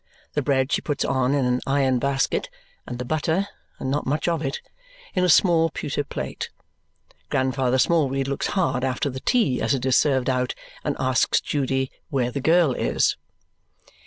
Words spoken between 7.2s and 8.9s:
Grandfather Smallweed looks hard